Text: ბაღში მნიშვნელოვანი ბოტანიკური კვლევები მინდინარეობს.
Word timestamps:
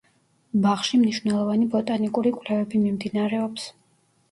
ბაღში 0.63 0.99
მნიშვნელოვანი 1.01 1.69
ბოტანიკური 1.75 2.33
კვლევები 2.39 2.85
მინდინარეობს. 2.89 3.71